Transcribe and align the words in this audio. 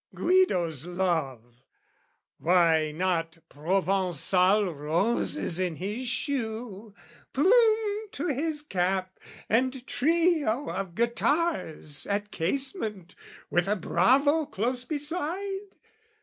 Guido's 0.15 0.87
love 0.87 1.61
Why 2.39 2.91
not 2.91 3.37
provençal 3.51 4.75
roses 4.75 5.59
in 5.59 5.75
his 5.75 6.07
shoe, 6.07 6.95
Plume 7.33 8.09
to 8.13 8.25
his 8.29 8.63
cap, 8.63 9.19
and 9.47 9.85
trio 9.85 10.71
of 10.71 10.95
guitars 10.95 12.07
At 12.07 12.31
casement, 12.31 13.13
with 13.51 13.67
a 13.67 13.75
bravo 13.75 14.47
close 14.47 14.85
beside? 14.85 15.75